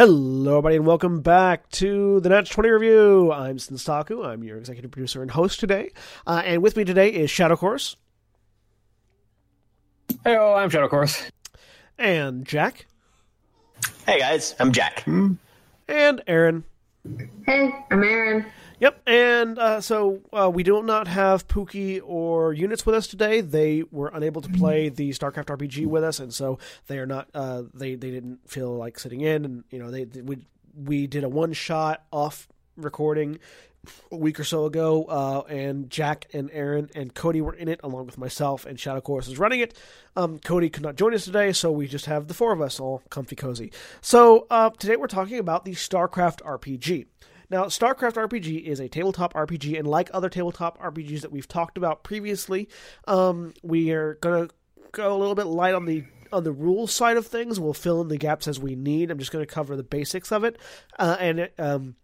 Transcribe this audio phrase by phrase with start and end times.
[0.00, 3.30] Hello, everybody, and welcome back to the Nats 20 Review.
[3.32, 4.24] I'm Senstaku.
[4.24, 5.90] I'm your executive producer and host today.
[6.26, 7.96] Uh, and with me today is Shadow Chorus.
[10.24, 11.30] Hello, I'm Shadow Chorus.
[11.98, 12.86] And Jack.
[14.06, 14.54] Hey, guys.
[14.58, 15.06] I'm Jack.
[15.06, 16.64] And Erin.
[17.44, 18.46] Hey, I'm Erin.
[18.80, 23.42] Yep, and uh, so uh, we do not have Pookie or units with us today.
[23.42, 27.28] They were unable to play the StarCraft RPG with us, and so they are not.
[27.34, 30.38] Uh, they they didn't feel like sitting in, and you know they, they we
[30.74, 33.38] we did a one shot off recording
[34.10, 37.80] a week or so ago, uh, and Jack and Erin and Cody were in it
[37.82, 39.76] along with myself, and Shadow Chorus is running it.
[40.16, 42.80] Um, Cody could not join us today, so we just have the four of us
[42.80, 43.72] all comfy cozy.
[44.00, 47.06] So uh, today we're talking about the StarCraft RPG.
[47.50, 51.76] Now, StarCraft RPG is a tabletop RPG, and like other tabletop RPGs that we've talked
[51.76, 52.68] about previously,
[53.08, 54.54] um, we are going to
[54.92, 57.58] go a little bit light on the on the rules side of things.
[57.58, 59.10] We'll fill in the gaps as we need.
[59.10, 60.58] I'm just going to cover the basics of it,
[60.96, 61.96] uh, and um,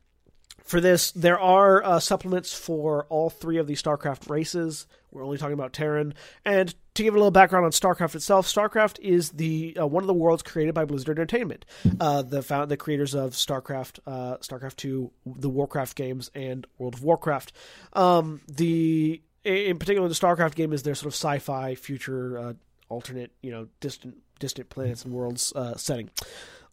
[0.64, 4.88] for this, there are uh, supplements for all three of the StarCraft races.
[5.16, 6.12] We're only talking about Terran.
[6.44, 10.06] And to give a little background on StarCraft itself, StarCraft is the uh, one of
[10.06, 11.64] the worlds created by Blizzard Entertainment,
[11.98, 16.94] uh, the found, the creators of StarCraft, uh, StarCraft Two, the Warcraft games, and World
[16.94, 17.52] of Warcraft.
[17.94, 22.52] Um, the in particular, the StarCraft game is their sort of sci-fi future, uh,
[22.88, 26.10] alternate, you know, distant distant planets and worlds uh, setting.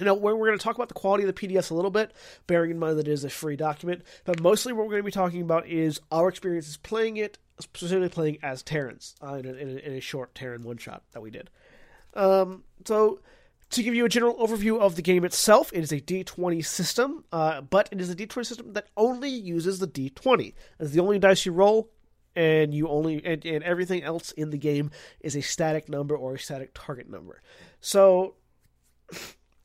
[0.00, 2.12] we're, we're going to talk about the quality of the PDFs a little bit,
[2.46, 4.02] bearing in mind that it is a free document.
[4.24, 8.08] But mostly, what we're going to be talking about is our experiences playing it, specifically
[8.08, 11.20] playing as Terrans uh, in, a, in, a, in, a, short Terran one shot that
[11.20, 11.50] we did.
[12.14, 13.20] Um, so,
[13.70, 17.24] to give you a general overview of the game itself, it is a D20 system,
[17.32, 20.54] uh, but it is a D20 system that only uses the D20.
[20.78, 21.90] It's the only dice you roll,
[22.36, 24.90] and you only and, and everything else in the game
[25.20, 27.40] is a static number or a static target number.
[27.80, 28.34] So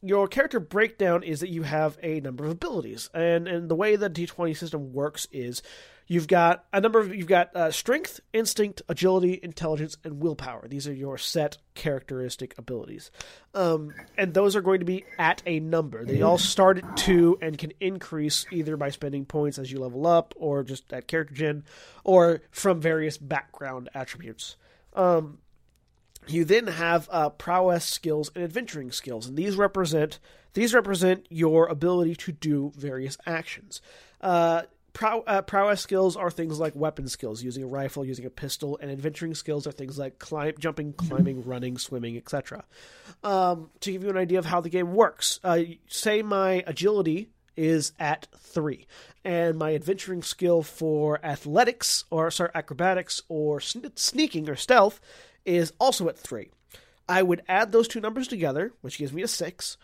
[0.02, 3.96] your character breakdown is that you have a number of abilities, and and the way
[3.96, 5.62] the D twenty system works is
[6.08, 10.68] you've got a number of you've got uh, strength, instinct, agility, intelligence, and willpower.
[10.68, 13.12] These are your set characteristic abilities,
[13.54, 16.04] um, and those are going to be at a number.
[16.04, 20.08] They all start at two and can increase either by spending points as you level
[20.08, 21.64] up, or just at character gen,
[22.04, 24.58] or from various background attributes.
[24.94, 25.38] Um,
[26.28, 30.20] you then have uh, prowess skills and adventuring skills, and these represent
[30.54, 33.82] these represent your ability to do various actions.
[34.20, 34.64] Uh,
[34.94, 38.78] prow, uh, prowess skills are things like weapon skills, using a rifle, using a pistol,
[38.82, 42.66] and adventuring skills are things like climb, jumping, climbing, running, swimming, etc.
[43.23, 47.29] Um, to give you an idea of how the game works, uh, say my agility
[47.56, 48.88] is at three,
[49.23, 55.00] and my adventuring skill for athletics or sorry acrobatics or sneaking or stealth
[55.46, 56.52] is also at 3.
[57.08, 59.78] I would add those two numbers together, which gives me a 6.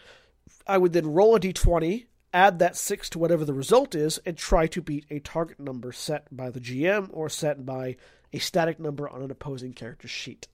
[0.66, 4.38] I would then roll a d20, add that 6 to whatever the result is, and
[4.38, 7.98] try to beat a target number set by the GM or set by
[8.34, 10.48] a static number on an opposing character sheet.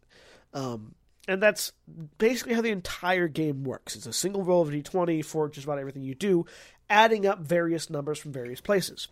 [0.53, 0.95] Um,
[1.27, 1.71] and that's
[2.17, 3.95] basically how the entire game works.
[3.95, 6.45] It's a single roll of d20 for just about everything you do,
[6.89, 9.07] adding up various numbers from various places.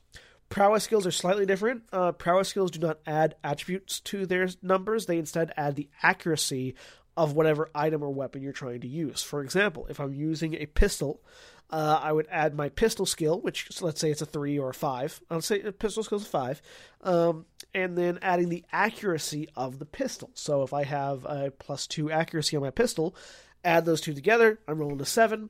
[0.51, 1.83] Prowess skills are slightly different.
[1.93, 6.75] Uh, prowess skills do not add attributes to their numbers, they instead add the accuracy
[7.15, 9.23] of whatever item or weapon you're trying to use.
[9.23, 11.21] For example, if I'm using a pistol,
[11.69, 14.69] uh, I would add my pistol skill, which so let's say it's a three or
[14.69, 15.21] a five.
[15.29, 16.61] I'll say pistol skill is a five,
[17.01, 20.31] um, and then adding the accuracy of the pistol.
[20.33, 23.15] So if I have a plus two accuracy on my pistol,
[23.63, 25.49] add those two together, I'm rolling a seven.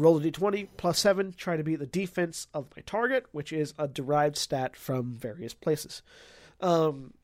[0.00, 3.74] Roll a d20 plus 7, try to beat the defense of my target, which is
[3.78, 6.02] a derived stat from various places.
[6.60, 7.14] Um,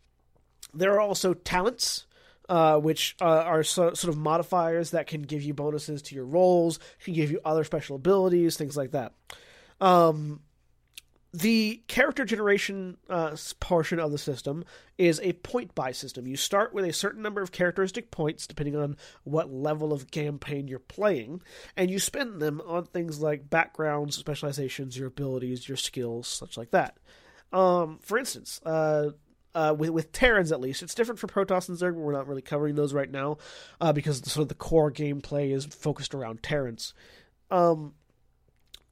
[0.74, 2.06] there are also talents,
[2.48, 6.26] uh, which uh, are so, sort of modifiers that can give you bonuses to your
[6.26, 9.12] rolls, can give you other special abilities, things like that.
[9.80, 10.40] Um,
[11.32, 14.64] the character generation uh, portion of the system
[14.96, 16.26] is a point buy system.
[16.26, 20.68] You start with a certain number of characteristic points, depending on what level of campaign
[20.68, 21.42] you're playing,
[21.76, 26.70] and you spend them on things like backgrounds, specializations, your abilities, your skills, such like
[26.70, 26.96] that.
[27.52, 29.10] Um, for instance, uh,
[29.54, 30.82] uh, with, with Terrans at least.
[30.82, 33.38] It's different for Protoss and Zerg, but we're not really covering those right now
[33.80, 36.92] uh, because the, sort of the core gameplay is focused around Terrans.
[37.50, 37.94] Um,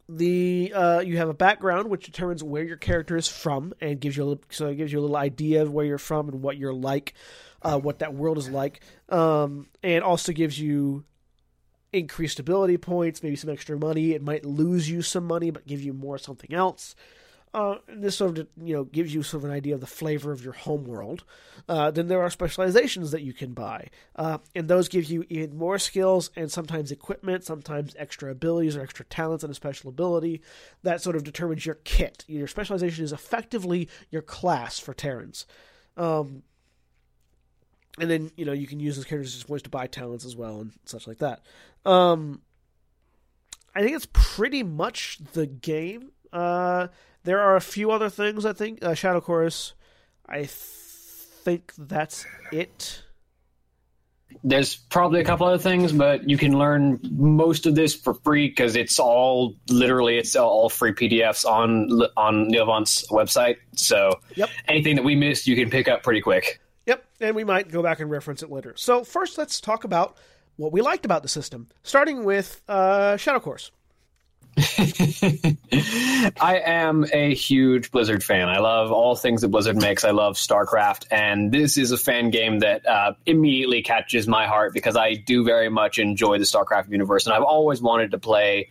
[0.08, 4.16] the uh, you have a background which determines where your character is from and gives
[4.16, 6.42] you a little, so it gives you a little idea of where you're from and
[6.42, 7.14] what you're like,
[7.62, 11.04] uh, what that world is like, um, and also gives you
[11.92, 14.12] increased ability points, maybe some extra money.
[14.12, 16.94] It might lose you some money, but give you more something else.
[17.54, 20.32] Uh, this sort of you know gives you sort of an idea of the flavor
[20.32, 21.22] of your home world.
[21.68, 25.56] Uh, then there are specializations that you can buy, uh, and those give you even
[25.56, 30.42] more skills and sometimes equipment, sometimes extra abilities or extra talents and a special ability
[30.82, 32.24] that sort of determines your kit.
[32.26, 35.46] Your specialization is effectively your class for Terrans.
[35.96, 36.42] Um,
[38.00, 40.60] and then you know you can use those characters ways to buy talents as well
[40.60, 41.40] and such like that.
[41.84, 42.42] Um,
[43.76, 46.10] I think it's pretty much the game.
[46.32, 46.88] Uh,
[47.24, 48.46] there are a few other things.
[48.46, 49.74] I think uh, Shadow Chorus.
[50.28, 53.02] I th- think that's it.
[54.42, 58.48] There's probably a couple other things, but you can learn most of this for free
[58.48, 63.56] because it's all literally it's all free PDFs on on Leo Vaunt's website.
[63.76, 64.48] So Yep.
[64.68, 66.60] anything that we missed, you can pick up pretty quick.
[66.86, 68.74] Yep, and we might go back and reference it later.
[68.76, 70.16] So first, let's talk about
[70.56, 73.70] what we liked about the system, starting with uh, Shadow Chorus.
[76.40, 78.48] I am a huge Blizzard fan.
[78.48, 80.04] I love all things that Blizzard makes.
[80.04, 84.72] I love StarCraft, and this is a fan game that uh, immediately catches my heart
[84.72, 88.68] because I do very much enjoy the StarCraft universe, and I've always wanted to play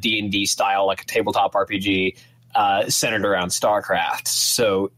[0.00, 2.16] D and D style, like a tabletop RPG
[2.54, 4.28] uh, centered around StarCraft.
[4.28, 4.92] So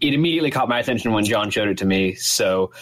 [0.00, 2.14] it immediately caught my attention when John showed it to me.
[2.14, 2.72] So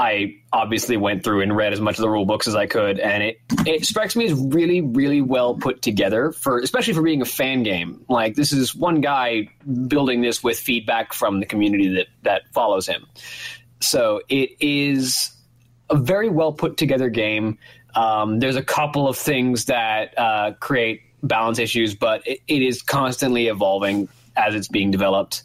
[0.00, 2.98] I obviously went through and read as much of the rule books as I could,
[2.98, 7.20] and it it strikes me as really, really well put together for especially for being
[7.20, 8.02] a fan game.
[8.08, 9.50] Like this is one guy
[9.88, 13.06] building this with feedback from the community that that follows him.
[13.82, 15.32] So it is
[15.90, 17.58] a very well put together game.
[17.94, 22.80] Um, there's a couple of things that uh, create balance issues, but it, it is
[22.80, 25.42] constantly evolving as it's being developed.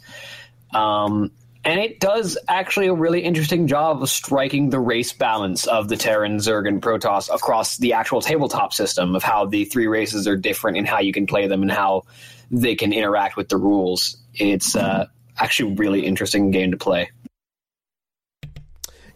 [0.74, 1.32] Um,
[1.66, 5.98] and it does actually a really interesting job of striking the race balance of the
[5.98, 10.38] Terran, Zerg, and Protoss across the actual tabletop system of how the three races are
[10.38, 12.04] different and how you can play them and how
[12.52, 14.18] they can interact with the rules.
[14.36, 17.10] It's uh, actually a really interesting game to play.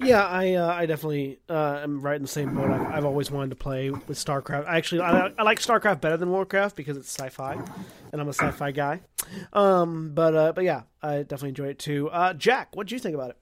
[0.01, 2.71] Yeah, I uh, I definitely uh, am right in the same boat.
[2.71, 4.65] I've, I've always wanted to play with StarCraft.
[4.65, 7.53] I actually I, I like StarCraft better than Warcraft because it's sci-fi,
[8.11, 9.01] and I'm a sci-fi guy.
[9.51, 12.09] Um, but uh, but yeah, I definitely enjoy it too.
[12.09, 13.37] Uh, Jack, what do you think about it?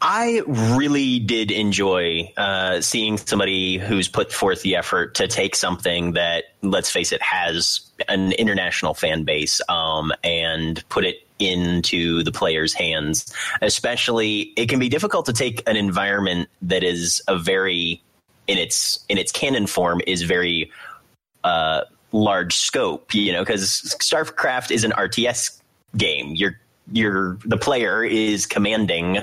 [0.00, 6.12] I really did enjoy uh, seeing somebody who's put forth the effort to take something
[6.12, 12.32] that, let's face it, has an international fan base um, and put it into the
[12.32, 13.32] player's hands.
[13.62, 18.02] Especially, it can be difficult to take an environment that is a very
[18.46, 20.70] in its in its canon form is very
[21.44, 23.14] uh, large scope.
[23.14, 25.60] You know, because StarCraft is an RTS
[25.96, 26.34] game.
[26.34, 26.58] You're
[26.92, 29.18] you're the player is commanding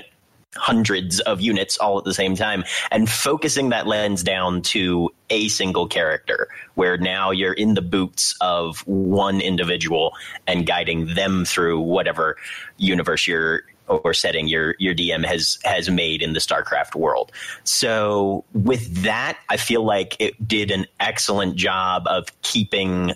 [0.55, 5.47] hundreds of units all at the same time and focusing that lens down to a
[5.49, 10.13] single character where now you're in the boots of one individual
[10.47, 12.37] and guiding them through whatever
[12.77, 17.31] universe you're or setting your your DM has has made in the StarCraft world.
[17.63, 23.13] So with that, I feel like it did an excellent job of keeping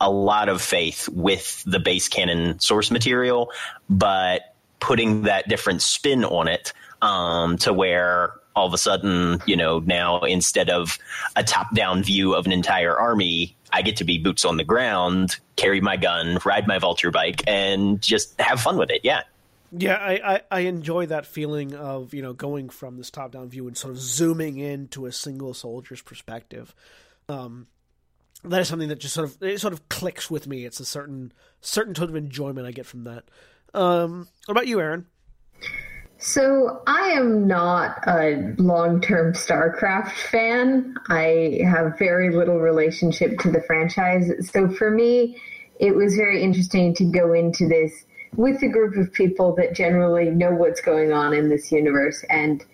[0.00, 3.50] a lot of faith with the base canon source material,
[3.88, 4.53] but
[4.84, 9.78] putting that different spin on it um, to where all of a sudden, you know,
[9.80, 10.98] now instead of
[11.36, 14.64] a top down view of an entire army, I get to be boots on the
[14.64, 19.00] ground, carry my gun, ride my vulture bike, and just have fun with it.
[19.02, 19.22] Yeah.
[19.76, 23.48] Yeah, I, I, I enjoy that feeling of, you know, going from this top down
[23.48, 26.74] view and sort of zooming in to a single soldier's perspective.
[27.28, 27.68] Um,
[28.44, 30.66] that is something that just sort of it sort of clicks with me.
[30.66, 33.24] It's a certain certain sort of enjoyment I get from that.
[33.74, 35.06] Um, what about you, Erin?
[36.18, 40.94] So I am not a long-term StarCraft fan.
[41.08, 44.30] I have very little relationship to the franchise.
[44.50, 45.38] So for me,
[45.80, 50.30] it was very interesting to go into this with a group of people that generally
[50.30, 52.24] know what's going on in this universe.
[52.30, 52.64] And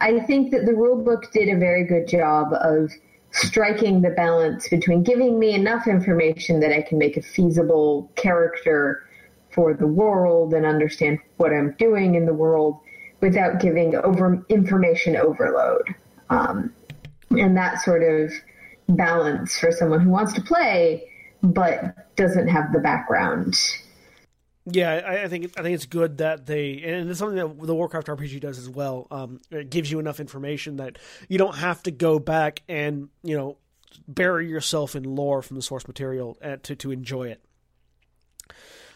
[0.00, 2.90] I think that the rulebook did a very good job of
[3.32, 9.02] striking the balance between giving me enough information that I can make a feasible character
[9.54, 12.80] for the world and understand what I'm doing in the world
[13.20, 15.94] without giving over information overload.
[16.30, 16.72] Um,
[17.30, 18.32] and that sort of
[18.88, 21.08] balance for someone who wants to play
[21.42, 23.56] but doesn't have the background.
[24.66, 27.74] Yeah, I, I, think I think it's good that they, and it's something that the
[27.74, 29.06] Warcraft RPG does as well.
[29.10, 33.36] Um, it gives you enough information that you don't have to go back and you
[33.36, 33.58] know
[34.08, 37.44] bury yourself in lore from the source material uh, to to enjoy it.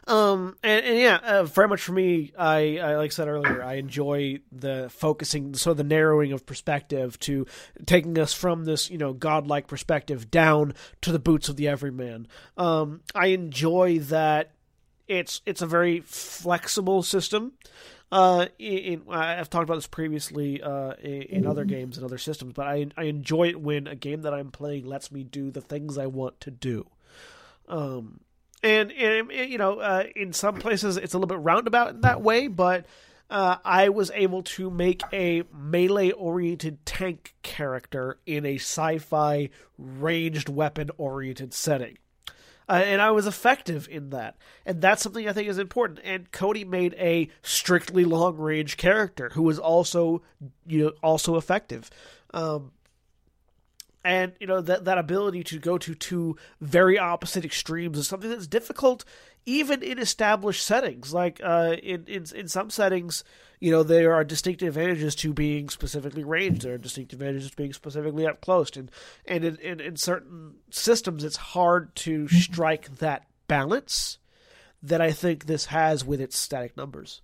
[0.08, 3.62] Um, and, and yeah, uh, very much for me, I, I, like I said earlier,
[3.62, 7.46] I enjoy the focusing, sort of the narrowing of perspective to
[7.84, 10.72] taking us from this, you know, godlike perspective down
[11.02, 12.26] to the boots of the everyman.
[12.56, 14.52] Um, I enjoy that
[15.08, 17.52] it's it's a very flexible system.
[18.10, 22.54] Uh, in, I've talked about this previously uh, in, in, other games and other systems,
[22.54, 25.60] but I I enjoy it when a game that I'm playing lets me do the
[25.60, 26.86] things I want to do.
[27.68, 28.20] Um,
[28.62, 32.22] and, and you know, uh, in some places it's a little bit roundabout in that
[32.22, 32.86] way, but
[33.30, 39.50] uh, I was able to make a melee oriented tank character in a sci fi
[39.76, 41.98] ranged weapon oriented setting.
[42.70, 44.36] Uh, and I was effective in that,
[44.66, 46.00] and that's something I think is important.
[46.04, 50.22] And Cody made a strictly long range character who was also,
[50.66, 51.88] you know, also effective.
[52.34, 52.72] Um,
[54.04, 58.30] and you know that that ability to go to two very opposite extremes is something
[58.30, 59.04] that's difficult
[59.46, 61.14] even in established settings.
[61.14, 63.24] Like uh, in, in in some settings
[63.60, 66.62] you know there are distinct advantages to being specifically ranged.
[66.62, 68.76] There are distinct advantages to being specifically up close.
[68.76, 68.90] And
[69.26, 74.18] and in, in, in certain systems it's hard to strike that balance
[74.82, 77.22] that i think this has with its static numbers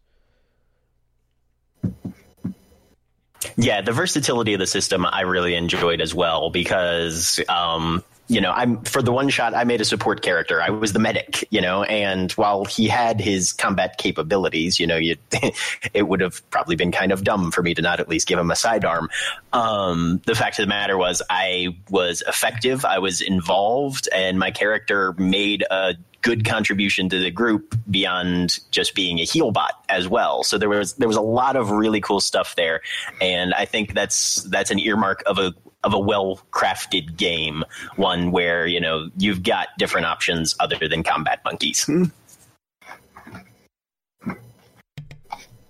[3.56, 8.50] yeah, the versatility of the system I really enjoyed as well because um, you know,
[8.50, 10.60] I'm for the one shot I made a support character.
[10.60, 14.96] I was the medic, you know, and while he had his combat capabilities, you know,
[14.96, 15.16] you
[15.94, 18.38] it would have probably been kind of dumb for me to not at least give
[18.38, 19.10] him a sidearm.
[19.52, 24.50] Um, the fact of the matter was I was effective, I was involved, and my
[24.50, 25.94] character made a
[26.25, 30.43] good contribution to the group beyond just being a heal bot as well.
[30.43, 32.81] So there was there was a lot of really cool stuff there,
[33.21, 35.54] and I think that's that's an earmark of a
[35.85, 37.62] of a well crafted game,
[37.97, 41.85] one where you know you've got different options other than combat monkeys.
[41.85, 42.04] Hmm.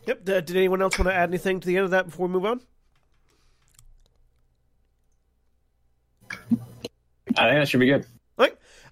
[0.07, 0.29] Yep.
[0.29, 2.33] Uh, did anyone else want to add anything to the end of that before we
[2.33, 2.61] move on?
[7.37, 8.07] I think that should be good.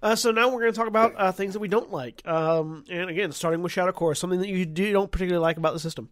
[0.03, 2.27] Uh, so now we're going to talk about uh, things that we don't like.
[2.27, 5.71] Um, and again, starting with Shadow Chorus, something that you do, don't particularly like about
[5.71, 6.09] the system.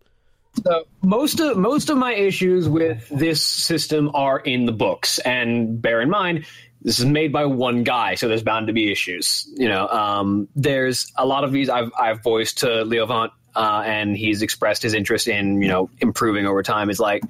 [0.64, 5.82] So most of most of my issues with this system are in the books, and
[5.82, 6.46] bear in mind
[6.82, 9.48] this is made by one guy, so there's bound to be issues.
[9.56, 13.84] You know, um, there's a lot of these I've I've voiced to Leo Vaunt uh,
[13.86, 16.90] and he's expressed his interest in you know improving over time.
[16.90, 17.24] Is like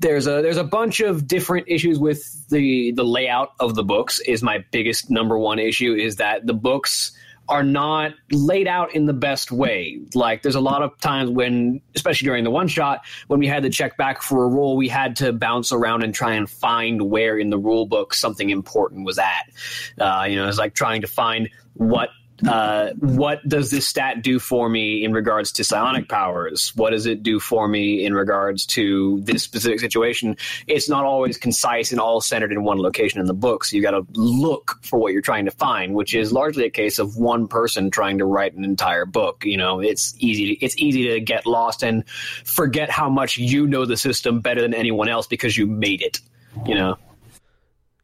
[0.00, 4.20] there's a there's a bunch of different issues with the the layout of the books.
[4.20, 7.12] Is my biggest number one issue is that the books
[7.48, 10.00] are not laid out in the best way.
[10.14, 13.62] Like there's a lot of times when, especially during the one shot, when we had
[13.64, 17.10] to check back for a rule, we had to bounce around and try and find
[17.10, 19.50] where in the rule book something important was at.
[19.98, 22.08] Uh, you know, it's like trying to find what
[22.46, 26.72] uh, what does this stat do for me in regards to psionic powers?
[26.74, 30.36] What does it do for me in regards to this specific situation?
[30.66, 33.64] It's not always concise and all centered in one location in the book.
[33.64, 36.70] So you got to look for what you're trying to find, which is largely a
[36.70, 39.44] case of one person trying to write an entire book.
[39.44, 40.56] You know, it's easy.
[40.56, 44.60] To, it's easy to get lost and forget how much you know the system better
[44.60, 46.20] than anyone else because you made it.
[46.66, 46.98] You know.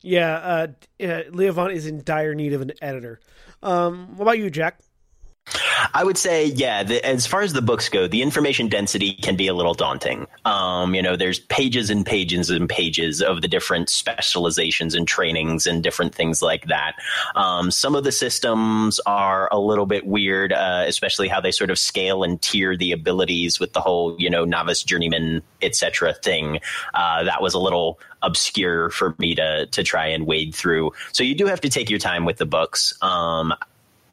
[0.03, 0.67] Yeah, uh,
[1.05, 3.21] uh, Leo Vaunt is in dire need of an editor.
[3.63, 4.81] Um, what about you, Jack?
[5.95, 9.37] I would say, yeah, the, as far as the books go, the information density can
[9.37, 10.27] be a little daunting.
[10.45, 15.67] Um, you know, there's pages and pages and pages of the different specializations and trainings
[15.67, 16.95] and different things like that.
[17.35, 21.71] Um, some of the systems are a little bit weird, uh, especially how they sort
[21.71, 26.15] of scale and tier the abilities with the whole, you know, novice, journeyman, etc.
[26.15, 26.61] thing.
[26.95, 30.93] Uh, that was a little obscure for me to to try and wade through.
[31.13, 32.95] So you do have to take your time with the books.
[33.03, 33.55] Um,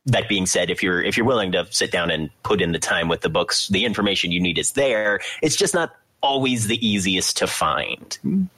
[0.08, 2.80] that being said, if you're if you're willing to sit down and put in the
[2.80, 5.20] time with the books, the information you need is there.
[5.42, 8.50] It's just not always the easiest to find.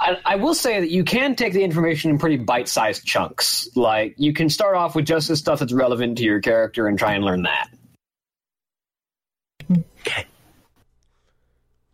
[0.00, 3.68] I, I, will say that you can take the information in pretty bite-sized chunks.
[3.74, 6.96] Like you can start off with just the stuff that's relevant to your character and
[6.96, 7.68] try and learn that.
[9.70, 10.24] Okay.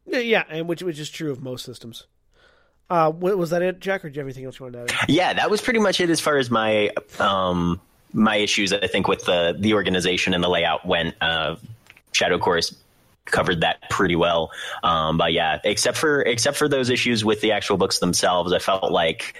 [0.06, 2.06] Yeah, and which which is true of most systems.
[2.90, 5.08] Uh, was that it, Jack, or do you have anything else you wanted to add?
[5.08, 7.80] Yeah, that was pretty much it as far as my um,
[8.14, 8.72] my issues.
[8.72, 11.14] I think with the the organization and the layout went.
[11.20, 11.56] Uh,
[12.12, 12.74] Shadow Chorus
[13.26, 14.50] covered that pretty well.
[14.82, 18.58] Um, but yeah, except for except for those issues with the actual books themselves, I
[18.58, 19.34] felt like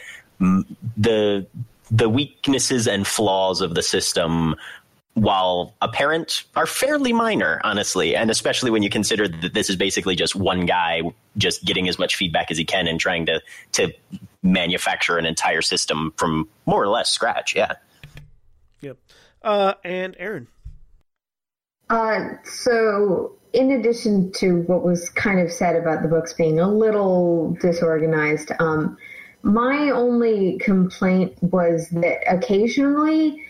[0.97, 1.47] the
[1.91, 4.57] the weaknesses and flaws of the system
[5.15, 10.17] while apparent, are fairly minor, honestly, and especially when you consider that this is basically
[10.17, 11.03] just one guy
[11.39, 13.41] just getting as much feedback as he can and trying to
[13.73, 13.93] to
[14.43, 17.55] manufacture an entire system from more or less scratch.
[17.55, 17.75] Yeah.
[18.85, 18.99] Yep.
[19.43, 20.49] Uh, and Erin.
[21.91, 26.69] Uh, so in addition to what was kind of said about the books being a
[26.69, 28.97] little disorganized, um,
[29.43, 33.43] my only complaint was that occasionally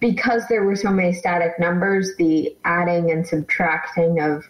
[0.00, 4.44] because there were so many static numbers, the adding and subtracting of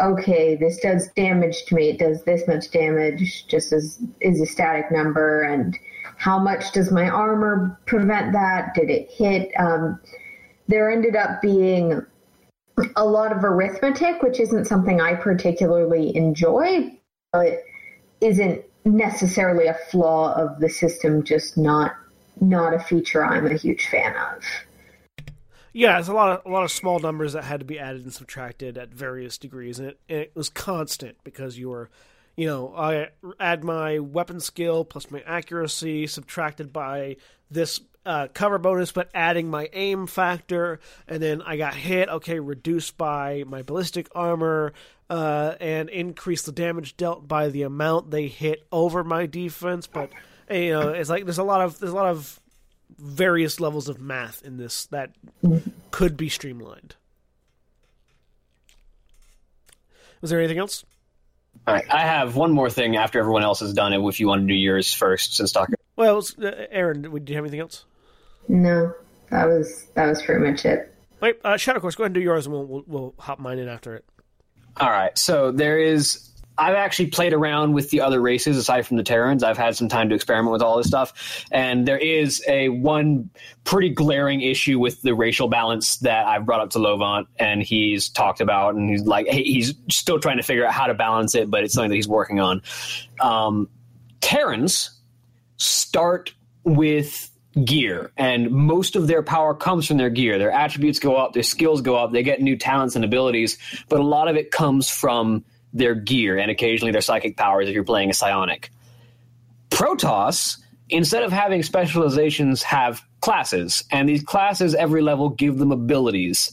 [0.00, 4.46] okay, this does damage to me, it does this much damage, just as is a
[4.46, 5.76] static number, and
[6.18, 8.74] how much does my armor prevent that?
[8.74, 9.52] Did it hit?
[9.58, 10.00] Um,
[10.66, 12.04] there ended up being
[12.96, 16.98] a lot of arithmetic, which isn't something I particularly enjoy,
[17.32, 17.62] but
[18.20, 21.94] isn't necessarily a flaw of the system, just not
[22.40, 24.44] not a feature I'm a huge fan of.
[25.72, 28.02] Yeah, it's a lot of a lot of small numbers that had to be added
[28.02, 31.90] and subtracted at various degrees, and it, and it was constant because you were,
[32.38, 33.08] you know, I
[33.40, 37.16] add my weapon skill plus my accuracy subtracted by
[37.50, 42.08] this uh, cover bonus, but adding my aim factor, and then I got hit.
[42.08, 44.72] Okay, reduced by my ballistic armor,
[45.10, 50.12] uh, and increase the damage dealt by the amount they hit over my defense, but
[50.48, 52.38] you know, it's like there's a lot of there's a lot of
[52.96, 55.10] various levels of math in this that
[55.90, 56.94] could be streamlined.
[60.20, 60.84] Was there anything else?
[61.66, 64.00] All right, I have one more thing after everyone else has done it.
[64.00, 65.74] If you want to do yours first, since talking.
[65.96, 67.84] Well, uh, Erin, do you have anything else?
[68.48, 68.94] No,
[69.30, 70.94] that was that was pretty much it.
[71.20, 73.58] Wait, uh, Shadow Chorus, go ahead and do yours, and we'll, we'll, we'll hop mine
[73.58, 74.04] in after it.
[74.76, 76.27] All right, so there is
[76.58, 79.44] I've actually played around with the other races aside from the Terrans.
[79.44, 83.30] I've had some time to experiment with all this stuff, and there is a one
[83.64, 87.62] pretty glaring issue with the racial balance that I've brought up to Leo Vaunt, and
[87.62, 91.34] he's talked about, and he's like, he's still trying to figure out how to balance
[91.34, 92.62] it, but it's something that he's working on.
[93.20, 93.68] Um,
[94.20, 94.90] Terrans
[95.58, 97.30] start with
[97.64, 101.42] gear and most of their power comes from their gear their attributes go up their
[101.42, 104.88] skills go up they get new talents and abilities but a lot of it comes
[104.88, 108.70] from their gear and occasionally their psychic powers if you're playing a psionic.
[109.70, 116.52] Protoss, instead of having specializations, have classes, and these classes every level give them abilities.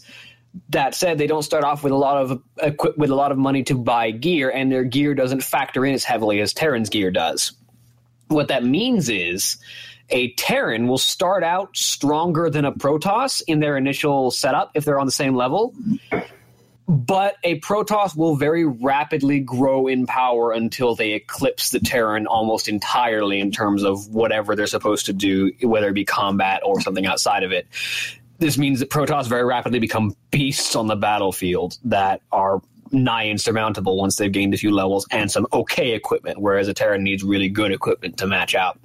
[0.69, 3.37] That said, they don't start off with a lot of equip with a lot of
[3.37, 7.11] money to buy gear, and their gear doesn't factor in as heavily as Terran's gear
[7.11, 7.51] does.
[8.29, 9.57] What that means is
[10.09, 14.99] a Terran will start out stronger than a Protoss in their initial setup if they're
[14.99, 15.73] on the same level,
[16.87, 22.67] but a Protoss will very rapidly grow in power until they eclipse the Terran almost
[22.67, 27.05] entirely in terms of whatever they're supposed to do, whether it be combat or something
[27.05, 27.67] outside of it.
[28.37, 33.97] This means that Protoss very rapidly become beasts on the battlefield that are nigh insurmountable
[33.97, 37.49] once they've gained a few levels and some okay equipment, whereas a Terran needs really
[37.49, 38.79] good equipment to match out.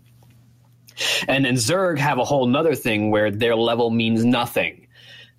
[1.29, 4.80] And then Zerg have a whole nother thing where their level means nothing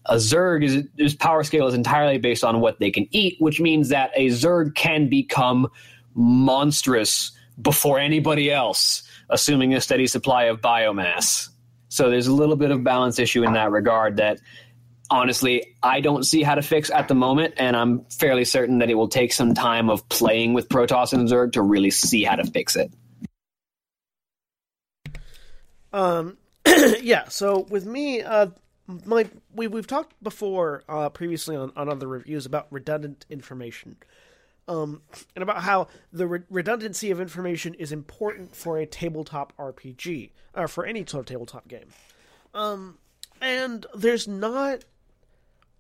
[0.06, 3.60] a Zerg is his power scale is entirely based on what they can eat, which
[3.60, 5.68] means that a Zerg can become
[6.16, 11.50] monstrous before anybody else, assuming a steady supply of biomass.
[11.90, 14.40] So there's a little bit of balance issue in that regard that
[15.10, 18.90] honestly I don't see how to fix at the moment, and I'm fairly certain that
[18.90, 22.38] it will take some time of playing with Protoss and Zerg to really see how
[22.38, 22.92] to fix it.
[25.94, 26.38] Um,
[27.02, 27.28] yeah.
[27.28, 28.48] So with me, uh,
[29.06, 33.98] my we we've talked before uh, previously on, on other reviews about redundant information,
[34.68, 35.02] um,
[35.36, 40.68] and about how the re- redundancy of information is important for a tabletop RPG or
[40.68, 41.88] for any sort of tabletop game.
[42.54, 42.98] Um,
[43.42, 44.86] and there's not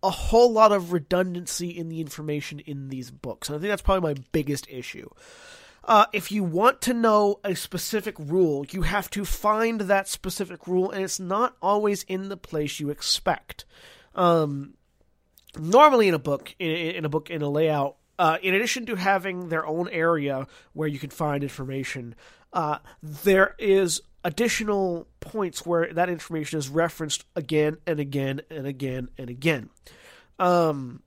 [0.04, 3.82] a whole lot of redundancy in the information in these books, and I think that's
[3.82, 5.10] probably my biggest issue.
[5.84, 10.67] Uh, if you want to know a specific rule, you have to find that specific
[10.67, 13.65] rule, and it's not always in the place you expect.
[14.13, 14.76] Um,
[15.60, 18.96] normally, in a book, in, in a book in a layout, uh, in addition to
[18.96, 22.13] having their own area where you can find information,
[22.54, 29.10] uh, there is additional points where that information is referenced again and again and again
[29.17, 29.70] and again.
[30.38, 31.02] Um,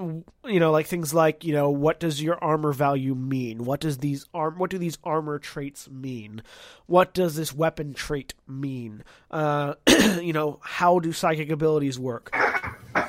[0.00, 3.64] you know, like things like you know, what does your armor value mean?
[3.64, 4.58] What does these arm?
[4.58, 6.42] What do these armor traits mean?
[6.86, 9.04] What does this weapon trait mean?
[9.30, 9.74] Uh,
[10.20, 12.34] you know, how do psychic abilities work?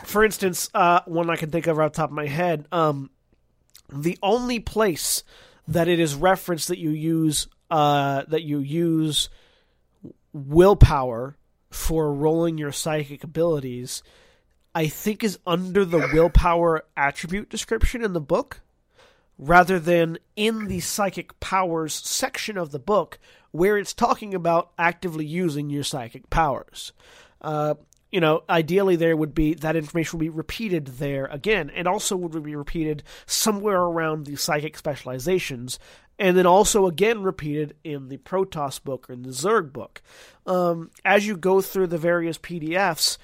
[0.05, 3.09] For instance, uh, one I can think of off the top of my head, um,
[3.91, 5.23] the only place
[5.67, 9.29] that it is referenced that you use uh, that you use
[10.33, 11.37] willpower
[11.69, 14.03] for rolling your psychic abilities,
[14.73, 18.61] I think is under the willpower attribute description in the book,
[19.37, 23.19] rather than in the psychic powers section of the book
[23.51, 26.93] where it's talking about actively using your psychic powers.
[27.41, 27.75] Uh,
[28.11, 32.15] you know, ideally there would be that information would be repeated there again, and also
[32.15, 35.79] would be repeated somewhere around the psychic specializations,
[36.19, 40.01] and then also again repeated in the Protoss book or in the Zerg book.
[40.45, 43.17] Um, as you go through the various PDFs,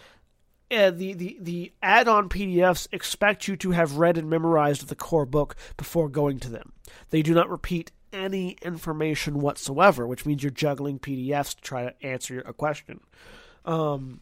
[0.71, 4.95] uh, the, the, the add on PDFs expect you to have read and memorized the
[4.95, 6.73] core book before going to them.
[7.09, 12.05] They do not repeat any information whatsoever, which means you're juggling PDFs to try to
[12.05, 13.01] answer a question.
[13.65, 14.21] Um,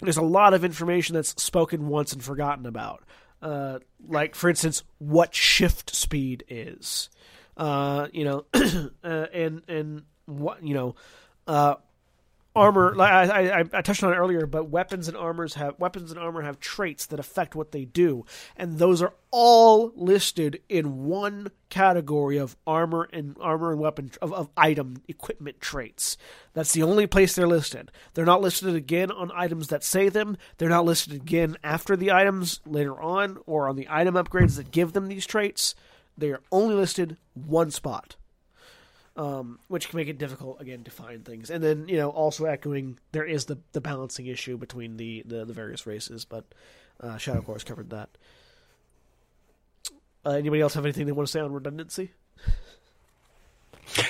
[0.00, 3.04] there's a lot of information that's spoken once and forgotten about.
[3.40, 7.10] Uh, like, for instance, what shift speed is.
[7.56, 8.44] Uh, you know,
[9.04, 10.94] uh, and and what you know,
[11.46, 11.74] uh,
[12.54, 12.94] armor.
[12.94, 16.20] Like I, I, I touched on it earlier, but weapons and armors have weapons and
[16.20, 18.24] armor have traits that affect what they do,
[18.56, 24.32] and those are all listed in one category of armor and armor and weapon of,
[24.32, 26.16] of item equipment traits.
[26.52, 27.90] That's the only place they're listed.
[28.14, 30.36] They're not listed again on items that say them.
[30.58, 34.70] They're not listed again after the items later on, or on the item upgrades that
[34.70, 35.74] give them these traits.
[36.16, 38.16] They are only listed one spot
[39.16, 41.50] um, which can make it difficult again to find things.
[41.50, 45.44] And then you know also echoing there is the the balancing issue between the the,
[45.44, 46.44] the various races, but
[47.00, 48.10] uh, Shadow Chorus covered that.
[50.26, 52.12] Uh, anybody else have anything they want to say on redundancy?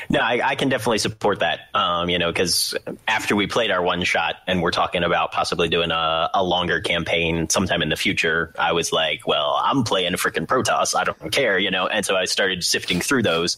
[0.09, 1.69] No, I, I, can definitely support that.
[1.75, 2.75] Um, you know, because
[3.07, 6.81] after we played our one shot and we're talking about possibly doing a, a, longer
[6.81, 10.97] campaign sometime in the future, I was like, well, I'm playing a freaking Protoss.
[10.97, 11.87] I don't care, you know.
[11.87, 13.57] And so I started sifting through those,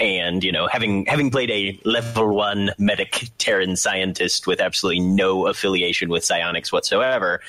[0.00, 5.46] and you know, having having played a level one medic Terran scientist with absolutely no
[5.46, 7.40] affiliation with psionics whatsoever,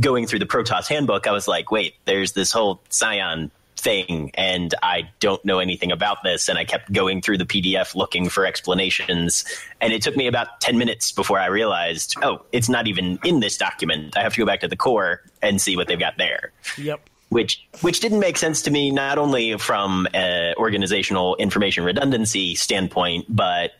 [0.00, 3.50] going through the Protoss handbook, I was like, wait, there's this whole Psion
[3.82, 6.48] thing and I don't know anything about this.
[6.48, 9.44] And I kept going through the PDF looking for explanations.
[9.80, 13.40] And it took me about 10 minutes before I realized, oh, it's not even in
[13.40, 14.16] this document.
[14.16, 16.52] I have to go back to the core and see what they've got there.
[16.78, 17.08] Yep.
[17.30, 23.24] Which, which didn't make sense to me, not only from an organizational information redundancy standpoint,
[23.28, 23.72] but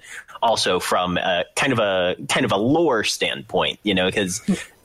[0.43, 4.41] also from a, kind of a kind of a lore standpoint, you know, because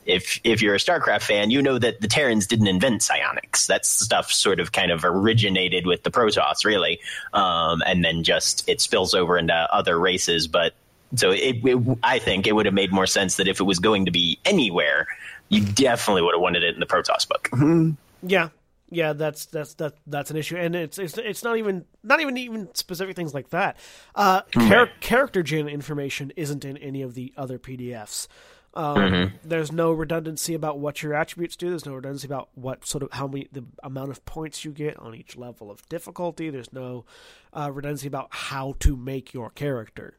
[0.08, 3.66] if if you're a StarCraft fan, you know that the Terrans didn't invent psionics.
[3.66, 6.98] That stuff sort of kind of originated with the Protoss, really,
[7.34, 10.48] um, and then just it spills over into other races.
[10.48, 10.72] But
[11.14, 13.78] so it, it, I think it would have made more sense that if it was
[13.78, 15.06] going to be anywhere,
[15.50, 17.50] you definitely would have wanted it in the Protoss book.
[17.52, 17.90] Mm-hmm.
[18.22, 18.48] Yeah,
[18.90, 22.38] yeah, that's that's that that's an issue, and it's it's it's not even not even
[22.38, 23.76] even specific things like that.
[24.14, 28.26] Uh, char- character gen information isn't in any of the other PDFs.
[28.74, 29.36] Um, mm-hmm.
[29.42, 31.70] There's no redundancy about what your attributes do.
[31.70, 34.98] There's no redundancy about what sort of how many the amount of points you get
[34.98, 36.50] on each level of difficulty.
[36.50, 37.04] There's no
[37.52, 40.18] uh, redundancy about how to make your character.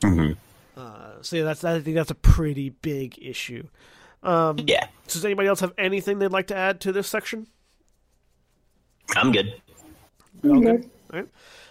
[0.00, 0.32] Mm-hmm.
[0.76, 3.68] Uh, so yeah, that's I think that's a pretty big issue.
[4.22, 4.86] Um, yeah.
[5.06, 7.46] So does anybody else have anything they'd like to add to this section?
[9.14, 9.60] I'm good.
[10.44, 10.90] All good.
[11.12, 11.28] All right.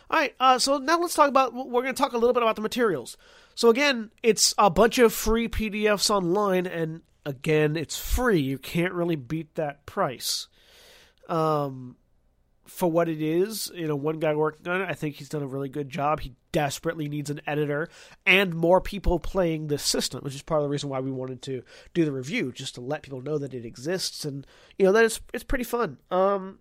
[0.09, 0.35] All right.
[0.39, 1.53] Uh, so now let's talk about.
[1.53, 3.17] We're going to talk a little bit about the materials.
[3.55, 8.39] So again, it's a bunch of free PDFs online, and again, it's free.
[8.39, 10.47] You can't really beat that price.
[11.29, 11.95] Um,
[12.65, 15.43] for what it is, you know, one guy working on it, I think he's done
[15.43, 16.21] a really good job.
[16.21, 17.89] He desperately needs an editor
[18.25, 21.41] and more people playing this system, which is part of the reason why we wanted
[21.43, 24.47] to do the review, just to let people know that it exists and
[24.79, 25.97] you know that it's it's pretty fun.
[26.09, 26.59] Um,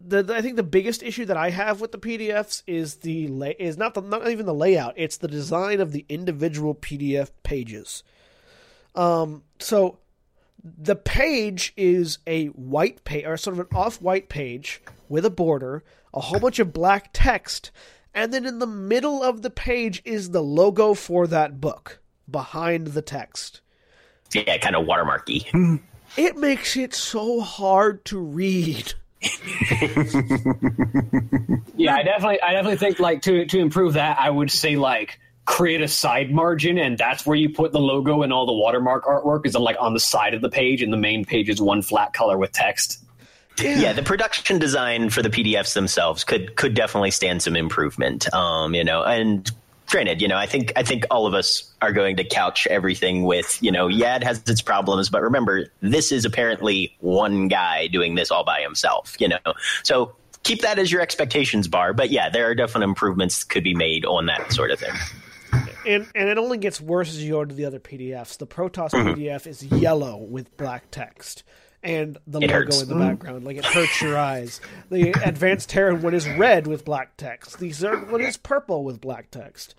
[0.00, 3.28] the, the, I think the biggest issue that I have with the PDFs is the
[3.28, 4.94] lay, is not the not even the layout.
[4.96, 8.02] It's the design of the individual PDF pages.
[8.94, 9.98] Um, so
[10.62, 15.84] the page is a white page or sort of an off-white page with a border.
[16.12, 17.70] a whole bunch of black text,
[18.14, 22.88] and then in the middle of the page is the logo for that book behind
[22.88, 23.60] the text.
[24.32, 25.80] Yeah, kind of watermarky.
[26.16, 28.94] It makes it so hard to read.
[31.80, 35.18] Yeah, I definitely, I definitely think like to to improve that, I would say like
[35.46, 39.04] create a side margin, and that's where you put the logo and all the watermark
[39.04, 41.80] artwork is like on the side of the page, and the main page is one
[41.80, 43.02] flat color with text.
[43.58, 48.32] yeah, the production design for the PDFs themselves could could definitely stand some improvement.
[48.34, 49.50] Um, you know, and
[49.90, 53.24] granted, you know, I think I think all of us are going to couch everything
[53.24, 57.86] with, you know, yeah, it has its problems, but remember, this is apparently one guy
[57.86, 59.38] doing this all by himself, you know.
[59.82, 61.92] So keep that as your expectations bar.
[61.92, 64.94] But yeah, there are definite improvements could be made on that sort of thing.
[65.86, 68.38] And and it only gets worse as you go into the other PDFs.
[68.38, 69.20] The Protoss mm-hmm.
[69.20, 71.42] PDF is yellow with black text.
[71.82, 72.82] And the It logo hurts.
[72.82, 74.60] in the background, like it hurts your eyes.
[74.90, 77.58] The Advanced Terran one is red with black text.
[77.58, 79.74] The Zerg one is purple with black text.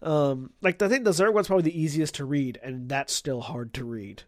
[0.00, 3.40] Um, like I think the Zerg one's probably the easiest to read, and that's still
[3.40, 4.22] hard to read.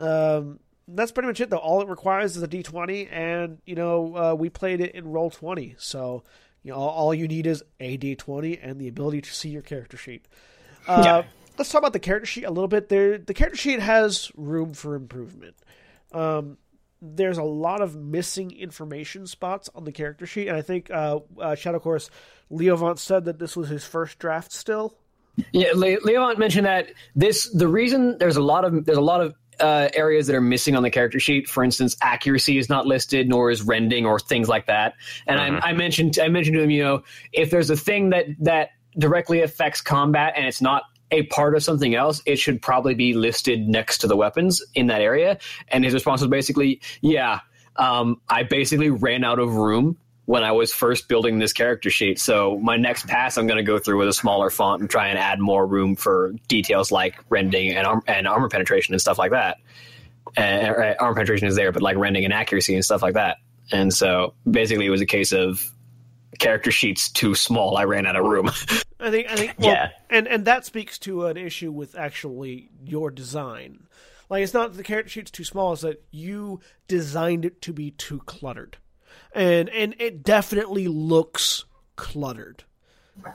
[0.00, 1.56] Um, that's pretty much it, though.
[1.56, 5.08] All it requires is a D twenty, and you know uh, we played it in
[5.10, 6.22] roll twenty, so
[6.62, 9.48] you know all, all you need is a D twenty and the ability to see
[9.48, 10.26] your character sheet.
[10.86, 11.22] Uh, Yeah.
[11.58, 12.88] Let's talk about the character sheet a little bit.
[12.88, 15.56] There, the character sheet has room for improvement.
[16.12, 16.56] Um,
[17.02, 21.20] there's a lot of missing information spots on the character sheet, and I think uh,
[21.40, 22.10] uh, Shadow Chorus
[22.50, 24.96] Leo Vaunt said that this was his first draft still.
[25.52, 29.20] Yeah, Le- Leon mentioned that this the reason there's a lot of there's a lot
[29.20, 31.48] of uh, areas that are missing on the character sheet.
[31.48, 34.94] For instance, accuracy is not listed, nor is rending or things like that.
[35.26, 38.26] And I, I mentioned I mentioned to him, you know, if there's a thing that
[38.40, 42.94] that directly affects combat and it's not a part of something else, it should probably
[42.94, 45.38] be listed next to the weapons in that area.
[45.68, 47.40] And his response was basically, yeah,
[47.76, 52.20] um, I basically ran out of room when I was first building this character sheet.
[52.20, 55.08] So my next pass, I'm going to go through with a smaller font and try
[55.08, 59.16] and add more room for details like rending and, arm- and armor penetration and stuff
[59.16, 59.56] like that.
[60.36, 63.38] And, uh, armor penetration is there, but like rending and accuracy and stuff like that.
[63.72, 65.72] And so basically, it was a case of
[66.38, 67.76] character sheets too small.
[67.76, 68.48] I ran out of room.
[69.00, 69.90] I think I think well, Yeah.
[70.10, 73.86] and and that speaks to an issue with actually your design.
[74.30, 77.72] Like it's not that the character sheet's too small; it's that you designed it to
[77.72, 78.76] be too cluttered,
[79.32, 81.64] and and it definitely looks
[81.96, 82.64] cluttered.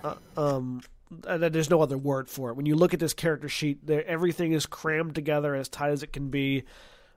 [0.03, 2.55] Uh, um, there's no other word for it.
[2.55, 6.03] When you look at this character sheet, there everything is crammed together as tight as
[6.03, 6.63] it can be.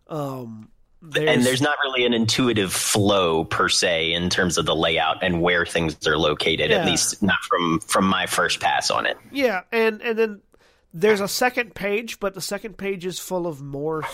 [0.09, 0.71] Um,
[1.03, 5.41] and there's not really an intuitive flow per se in terms of the layout and
[5.41, 6.79] where things are located Yeah.
[6.79, 10.41] at least not from from my first pass on it Yeah, and and then
[10.93, 14.05] there's a second page, but the second page is full of more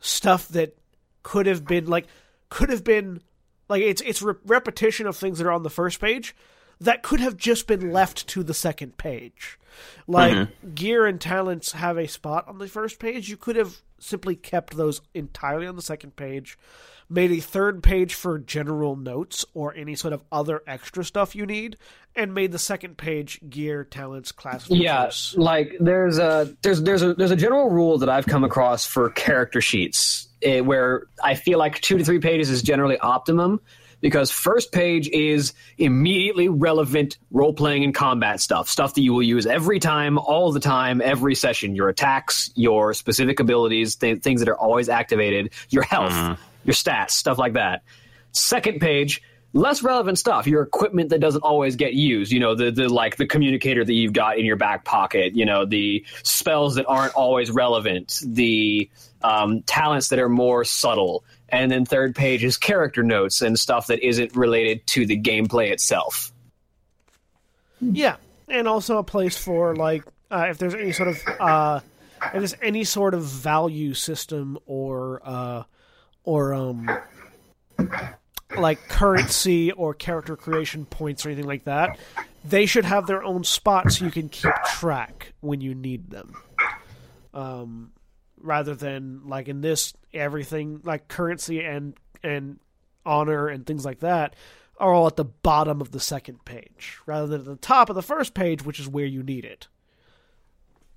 [0.00, 0.76] stuff that
[1.22, 2.06] could have been like
[2.48, 3.20] could have been
[3.68, 6.34] like it's it's re- repetition of things that are on the first page
[6.80, 9.58] that could have just been left to the second page.
[10.06, 10.74] Like mm-hmm.
[10.74, 13.28] gear and talents have a spot on the first page.
[13.28, 16.58] You could have simply kept those entirely on the second page,
[17.08, 21.46] made a third page for general notes or any sort of other extra stuff you
[21.46, 21.76] need,
[22.14, 27.14] and made the second page gear, talents, class Yeah, like there's a there's there's a
[27.14, 31.58] there's a general rule that I've come across for character sheets eh, where I feel
[31.58, 33.60] like two to three pages is generally optimum
[34.00, 39.22] because first page is immediately relevant role playing and combat stuff, stuff that you will
[39.22, 41.74] use every time, all the time, every session.
[41.74, 46.42] Your attacks, your specific abilities, th- things that are always activated, your health, mm-hmm.
[46.64, 47.82] your stats, stuff like that.
[48.32, 50.46] Second page, less relevant stuff.
[50.46, 52.30] Your equipment that doesn't always get used.
[52.30, 55.34] You know, the the like the communicator that you've got in your back pocket.
[55.34, 58.20] You know, the spells that aren't always relevant.
[58.24, 58.90] The
[59.22, 61.24] um, talents that are more subtle.
[61.48, 65.70] And then third page is character notes and stuff that isn't related to the gameplay
[65.70, 66.32] itself.
[67.80, 68.16] Yeah,
[68.48, 71.80] and also a place for like uh, if there's any sort of uh,
[72.24, 75.62] if there's any sort of value system or uh,
[76.24, 76.90] or um
[78.56, 81.98] like currency or character creation points or anything like that,
[82.44, 86.34] they should have their own spot so you can keep track when you need them.
[87.34, 87.92] Um,
[88.46, 92.58] rather than like in this everything like currency and and
[93.04, 94.34] honor and things like that
[94.78, 97.94] are all at the bottom of the second page rather than at the top of
[97.94, 99.68] the first page which is where you need it.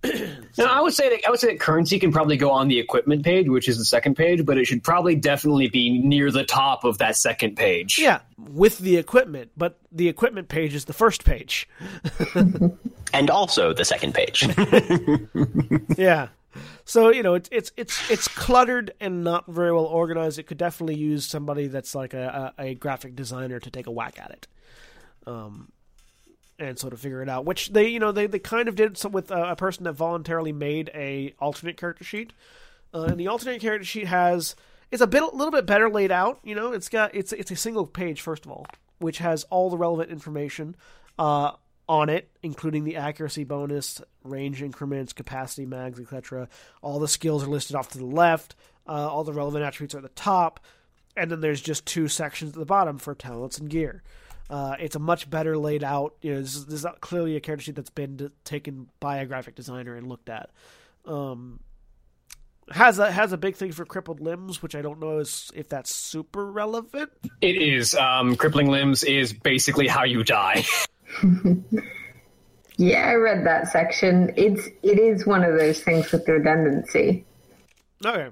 [0.58, 2.80] Now, I would say that I would say that currency can probably go on the
[2.80, 6.44] equipment page, which is the second page, but it should probably definitely be near the
[6.44, 8.00] top of that second page.
[8.00, 11.68] yeah with the equipment but the equipment page is the first page.
[13.14, 14.48] And also the second page.
[15.98, 16.28] Yeah
[16.86, 20.40] So you know, it's it's it's it's cluttered and not very well organized.
[20.40, 23.92] It could definitely use somebody that's like a, a, a graphic designer to take a
[23.92, 24.48] whack at it,
[25.28, 25.72] um,
[26.58, 27.46] and sort of figure it out.
[27.46, 29.94] Which they you know they, they kind of did some with a, a person that
[29.94, 32.34] voluntarily made a alternate character sheet,
[32.94, 34.56] uh, and the alternate character sheet has
[34.92, 36.40] it's a bit a little bit better laid out.
[36.44, 38.66] You know, it's got it's it's a single page first of all,
[39.00, 40.76] which has all the relevant information.
[41.18, 41.52] Uh,
[41.90, 46.48] on it, including the accuracy bonus, range increments, capacity mags, etc.
[46.84, 48.56] All the skills are listed off to the left.
[48.88, 50.60] Uh, all the relevant attributes are at the top,
[51.18, 54.04] and then there's just two sections at the bottom for talents and gear.
[54.52, 56.16] Uh, it's a much better laid out.
[56.22, 59.18] You know, this is, this is clearly a character sheet that's been d- taken by
[59.18, 60.52] a graphic designer and looked at.
[61.06, 61.60] Um,
[62.72, 65.70] has a has a big thing for crippled limbs, which I don't know is, if
[65.70, 67.12] that's super relevant.
[67.42, 67.96] It is.
[67.96, 70.66] Um, crippling limbs is basically how you die.
[72.78, 74.34] yeah, I read that section.
[74.36, 77.26] It's it is one of those things with redundancy.
[78.06, 78.30] Okay.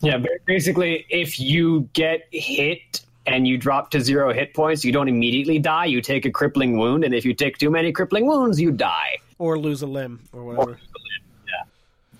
[0.00, 5.08] Yeah, basically, if you get hit and you drop to zero hit points, you don't
[5.08, 5.86] immediately die.
[5.86, 9.16] You take a crippling wound, and if you take too many crippling wounds, you die
[9.38, 10.70] or lose a limb or whatever.
[10.72, 10.78] Or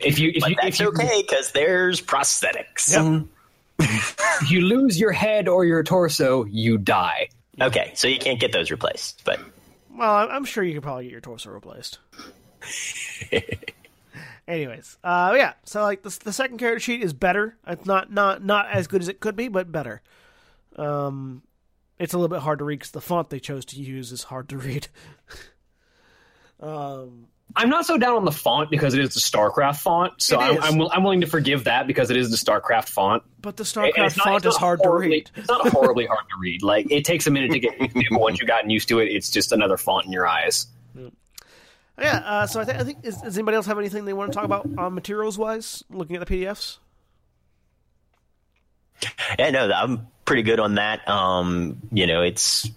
[0.00, 2.92] if you, if but you, that's if you, okay because there's prosthetics.
[2.92, 3.02] Yep.
[3.02, 3.24] Mm-hmm.
[4.44, 7.28] if you lose your head or your torso, you die.
[7.60, 9.40] Okay, so you can't get those replaced, but
[9.96, 11.98] well, I'm sure you could probably get your torso replaced.
[14.46, 15.54] Anyways, uh, yeah.
[15.64, 17.56] So like the the second character sheet is better.
[17.66, 20.02] It's not not not as good as it could be, but better.
[20.76, 21.42] Um,
[21.98, 24.24] it's a little bit hard to read because the font they chose to use is
[24.24, 24.88] hard to read.
[26.60, 30.40] um, I'm not so down on the font because it is the StarCraft font, so
[30.40, 33.22] I'm, I'm, I'm willing to forgive that because it is the StarCraft font.
[33.40, 35.30] But the StarCraft not, font is hard to read.
[35.36, 36.62] It's not horribly hard to read.
[36.62, 38.98] Like it takes a minute to get used to, but once you've gotten used to
[38.98, 40.66] it, it's just another font in your eyes.
[41.98, 42.22] Yeah.
[42.24, 44.36] Uh, so I, th- I think is, does anybody else have anything they want to
[44.36, 45.84] talk about uh, materials wise?
[45.90, 46.78] Looking at the PDFs.
[49.38, 51.08] Yeah, no, I'm pretty good on that.
[51.08, 52.68] Um, you know, it's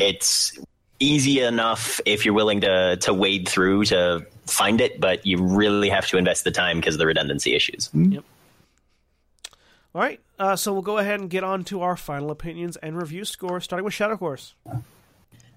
[0.00, 0.58] it's
[1.00, 5.88] easy enough if you're willing to to wade through to find it, but you really
[5.88, 7.90] have to invest the time because of the redundancy issues.
[7.94, 8.24] Yep.
[9.94, 12.96] All right, uh, so we'll go ahead and get on to our final opinions and
[12.96, 14.54] review score, starting with Shadow Chorus.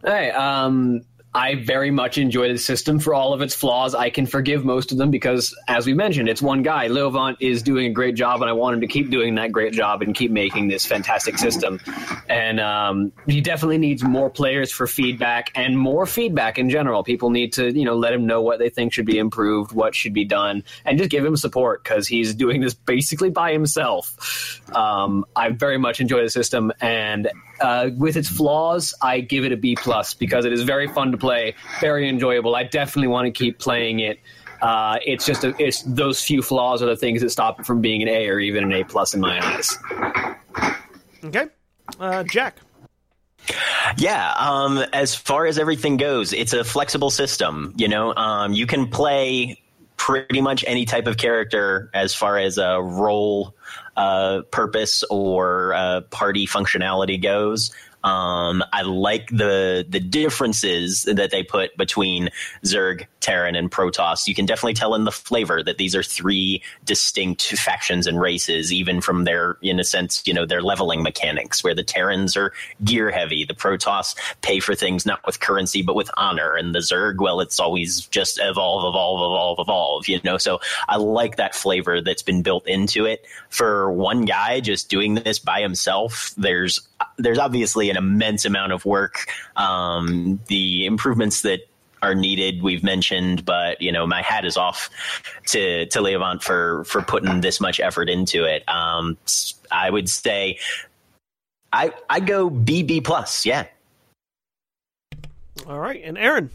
[0.04, 1.02] Hey, um,
[1.34, 3.96] I very much enjoy the system for all of its flaws.
[3.96, 6.88] I can forgive most of them because, as we mentioned, it's one guy.
[6.88, 9.52] Leo Vaunt is doing a great job, and I want him to keep doing that
[9.54, 11.80] great job and keep making this fantastic system.
[12.28, 17.02] And um, he definitely needs more players for feedback and more feedback in general.
[17.02, 19.96] People need to, you know, let him know what they think should be improved, what
[19.96, 24.60] should be done, and just give him support because he's doing this basically by himself.
[24.76, 27.30] Um, I very much enjoy the system, and
[27.62, 31.12] uh, with its flaws, I give it a B plus because it is very fun
[31.12, 32.56] to play, very enjoyable.
[32.56, 34.19] I definitely want to keep playing it.
[34.62, 37.82] Uh, it's just a, it's those few flaws are the things that stop it from
[37.82, 39.78] being an A or even an A plus in my eyes.
[41.24, 41.47] Okay,
[42.00, 42.58] uh, Jack.
[43.97, 47.74] Yeah, um, as far as everything goes, it's a flexible system.
[47.76, 49.62] You know, um, you can play
[49.97, 53.56] pretty much any type of character as far as a role
[54.02, 57.72] uh, purpose or uh, party functionality goes.
[58.04, 62.30] Um, I like the the differences that they put between
[62.66, 64.28] Zerg, Terran, and Protoss.
[64.28, 68.74] You can definitely tell in the flavor that these are three distinct factions and races,
[68.74, 71.64] even from their, in a sense, you know, their leveling mechanics.
[71.64, 75.96] Where the Terrans are gear heavy, the Protoss pay for things not with currency but
[75.96, 80.08] with honor, and the Zerg, well, it's always just evolve, evolve, evolve, evolve.
[80.08, 80.60] You know, so
[80.90, 83.26] I like that flavor that's been built into it.
[83.50, 86.80] For one guy just doing this by himself, there's
[87.18, 89.26] there's obviously an immense amount of work.
[89.56, 91.62] Um, the improvements that
[92.02, 94.90] are needed we've mentioned, but you know my hat is off
[95.48, 98.68] to to Leo Vaunt for for putting this much effort into it.
[98.68, 99.18] Um,
[99.72, 100.58] I would say
[101.72, 103.45] I I go BB plus.
[103.45, 103.66] Yeah.
[105.68, 106.49] All right, and Erin.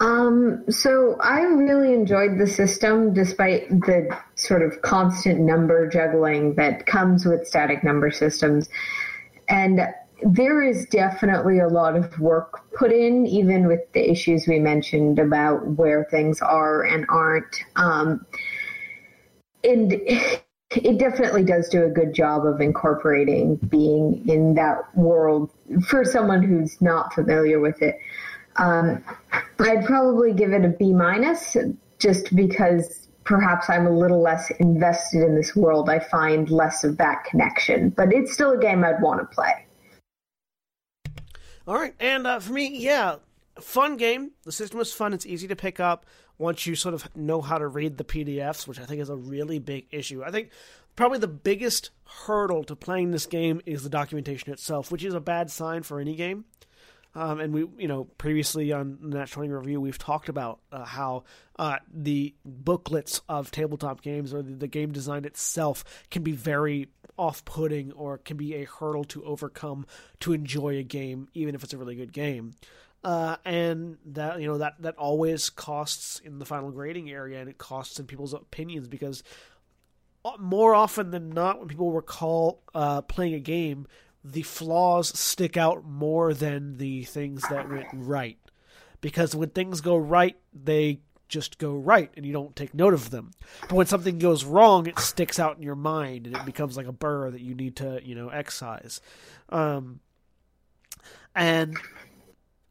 [0.00, 6.86] Um, so I really enjoyed the system despite the sort of constant number juggling that
[6.86, 8.68] comes with static number systems.
[9.48, 9.80] And
[10.22, 15.18] there is definitely a lot of work put in, even with the issues we mentioned
[15.18, 17.62] about where things are and aren't.
[17.76, 18.26] Um,
[19.64, 19.92] and
[20.70, 25.50] it definitely does do a good job of incorporating being in that world
[25.86, 27.96] for someone who's not familiar with it.
[28.56, 29.04] Um,
[29.60, 31.56] I'd probably give it a B minus
[31.98, 35.90] just because perhaps I'm a little less invested in this world.
[35.90, 39.66] I find less of that connection, but it's still a game I'd want to play.
[41.66, 43.16] All right, and uh, for me, yeah,
[43.60, 44.30] fun game.
[44.44, 45.12] The system was fun.
[45.12, 46.06] It's easy to pick up
[46.38, 49.16] once you sort of know how to read the PDFs, which I think is a
[49.16, 50.24] really big issue.
[50.24, 50.48] I think
[50.96, 51.90] probably the biggest
[52.24, 56.00] hurdle to playing this game is the documentation itself, which is a bad sign for
[56.00, 56.46] any game.
[57.18, 60.84] Um, and we, you know, previously on the Natch 20 review, we've talked about uh,
[60.84, 61.24] how
[61.58, 66.86] uh, the booklets of tabletop games or the, the, game design itself can be very
[67.18, 69.84] off-putting or can be a hurdle to overcome
[70.20, 72.54] to enjoy a game, even if it's a really good game.
[73.02, 77.48] Uh, and that you know that that always costs in the final grading area, and
[77.48, 79.24] it costs in people's opinions because
[80.24, 83.88] uh, more often than not, when people recall uh, playing a game,
[84.24, 88.38] the flaws stick out more than the things that went right.
[89.00, 93.10] Because when things go right, they just go right and you don't take note of
[93.10, 93.32] them.
[93.62, 96.86] But when something goes wrong, it sticks out in your mind and it becomes like
[96.86, 99.00] a burr that you need to, you know, excise.
[99.50, 100.00] Um,
[101.34, 101.76] and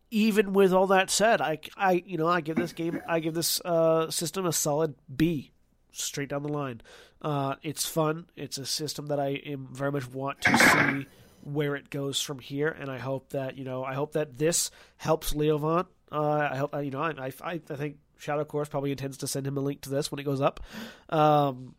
[0.09, 3.33] even with all that said, I, I, you know, I give this game, I give
[3.33, 5.51] this uh, system a solid B,
[5.91, 6.81] straight down the line.
[7.21, 8.25] Uh, it's fun.
[8.35, 11.07] It's a system that I am very much want to see
[11.47, 14.69] where it goes from here, and I hope that you know I hope that this
[14.97, 15.87] helps Leo Vaunt.
[16.11, 19.27] Uh, I hope uh, you know I, I I think Shadow Chorus probably intends to
[19.27, 20.59] send him a link to this when it goes up.
[21.09, 21.75] Um,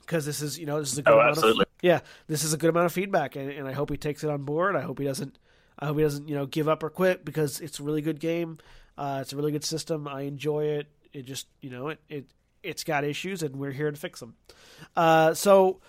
[0.00, 1.62] because this is you know this is a good oh, amount absolutely.
[1.62, 4.24] of yeah this is a good amount of feedback and, and I hope he takes
[4.24, 4.74] it on board.
[4.74, 5.38] I hope he doesn't
[5.78, 8.18] I hope he doesn't you know give up or quit because it's a really good
[8.18, 8.58] game.
[8.96, 10.08] Uh, it's a really good system.
[10.08, 10.88] I enjoy it.
[11.12, 12.26] It just you know it it
[12.62, 14.34] it's got issues and we're here to fix them.
[14.96, 15.80] Uh, so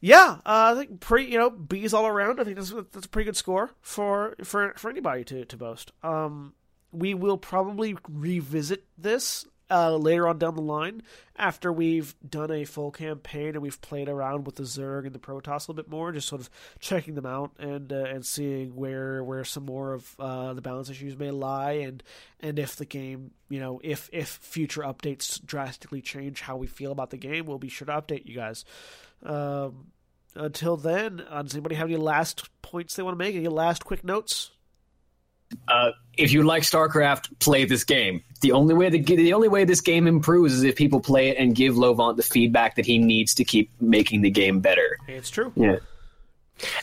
[0.00, 2.40] yeah, uh, I think pretty you know B's all around.
[2.40, 5.92] I think that's that's a pretty good score for for for anybody to to boast.
[6.02, 6.54] Um,
[6.92, 11.02] we will probably revisit this uh, later on down the line
[11.36, 15.18] after we've done a full campaign and we've played around with the Zerg and the
[15.18, 18.74] Protoss a little bit more, just sort of checking them out and uh, and seeing
[18.74, 22.02] where where some more of uh, the balance issues may lie and
[22.40, 26.92] and if the game you know if if future updates drastically change how we feel
[26.92, 28.64] about the game, we'll be sure to update you guys.
[29.24, 29.86] Um,
[30.34, 33.34] until then, uh, does anybody have any last points they want to make?
[33.34, 34.50] Any last quick notes?
[35.66, 38.22] Uh, if you like StarCraft, play this game.
[38.40, 41.38] The only way the the only way this game improves is if people play it
[41.38, 44.96] and give Leo Vaunt the feedback that he needs to keep making the game better.
[45.08, 45.52] It's true.
[45.56, 45.76] Yeah.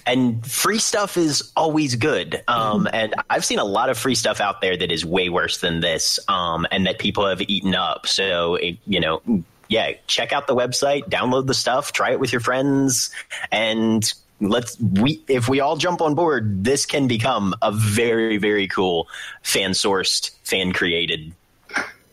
[0.05, 2.43] And free stuff is always good.
[2.47, 5.59] Um, and I've seen a lot of free stuff out there that is way worse
[5.59, 8.07] than this, um, and that people have eaten up.
[8.07, 9.21] So, it, you know,
[9.67, 13.09] yeah, check out the website, download the stuff, try it with your friends,
[13.51, 18.67] and let's we if we all jump on board, this can become a very very
[18.67, 19.07] cool
[19.41, 21.33] fan sourced, fan created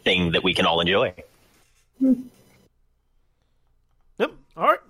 [0.05, 1.15] thing that we can all enjoy.
[1.99, 2.13] Hmm.
[4.19, 4.33] Yep.
[4.57, 4.81] All right.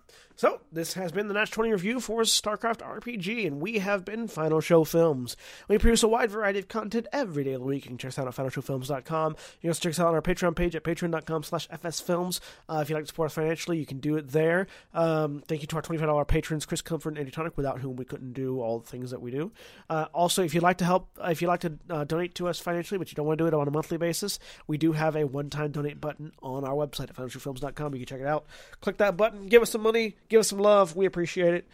[0.45, 4.29] So, this has been the Natch 20 review for StarCraft RPG, and we have been
[4.29, 5.39] Final Show Films.
[5.69, 7.85] We produce a wide variety of content every day of the week.
[7.87, 9.33] You can check us out at finalshowfilms.com.
[9.33, 12.41] You can also check us out on our Patreon page at patreon.com slash fsfilms.
[12.69, 14.67] Uh, if you'd like to support us financially, you can do it there.
[14.93, 18.05] Um, thank you to our $25 patrons, Chris Comfort and Andy Tonic, without whom we
[18.05, 19.51] couldn't do all the things that we do.
[19.89, 22.59] Uh, also, if you'd like to help, if you'd like to uh, donate to us
[22.59, 25.17] financially, but you don't want to do it on a monthly basis, we do have
[25.17, 27.95] a one-time donate button on our website at finalshowfilms.com.
[27.95, 28.45] You can check it out.
[28.83, 30.97] Click that button, give us some money, give us some love.
[30.97, 31.69] We appreciate it.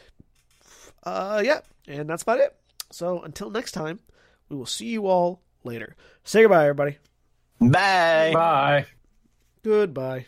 [1.03, 2.55] Uh, yeah, and that's about it.
[2.91, 4.01] So until next time,
[4.51, 5.97] we will see you all later.
[6.25, 6.99] Say goodbye, everybody.
[7.59, 8.33] Bye.
[8.35, 8.87] Bye.
[9.63, 10.27] Goodbye.